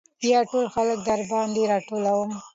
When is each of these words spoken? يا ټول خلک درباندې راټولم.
يا 0.31 0.39
ټول 0.49 0.65
خلک 0.75 0.97
درباندې 1.09 1.63
راټولم. 1.71 2.29